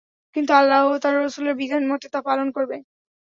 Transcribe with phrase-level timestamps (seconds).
[0.35, 2.77] কিন্তু আল্লাহ ও তাঁর রাসূলের বিধান মতে তা পালন করবে।